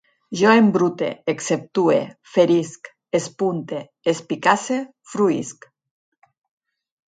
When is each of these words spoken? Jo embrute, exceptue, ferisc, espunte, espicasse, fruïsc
Jo 0.39 0.51
embrute, 0.61 1.09
exceptue, 1.33 1.97
ferisc, 2.37 2.89
espunte, 3.21 3.83
espicasse, 4.15 4.81
fruïsc 5.15 5.73